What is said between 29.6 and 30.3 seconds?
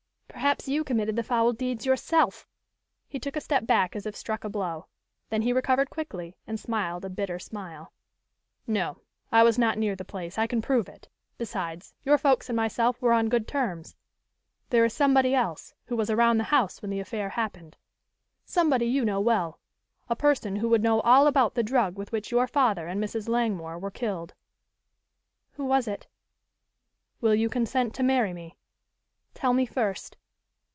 first."